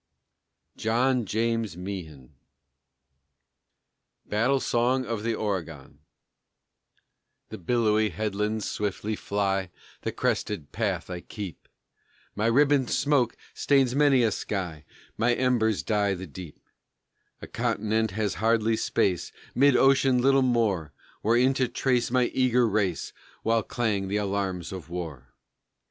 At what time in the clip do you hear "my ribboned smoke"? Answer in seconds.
12.35-13.37